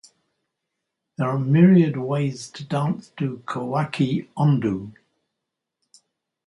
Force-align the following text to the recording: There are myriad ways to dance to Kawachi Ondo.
There 1.19 1.29
are 1.29 1.37
myriad 1.37 1.95
ways 1.95 2.49
to 2.53 2.63
dance 2.65 3.09
to 3.19 3.43
Kawachi 3.45 4.29
Ondo. 4.35 4.93